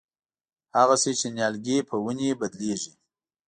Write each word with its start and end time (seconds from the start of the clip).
هغسې 0.77 1.11
چې 1.19 1.27
نیالګی 1.35 1.77
په 1.89 1.95
ونې 2.03 2.29
بدلېږي. 2.39 2.93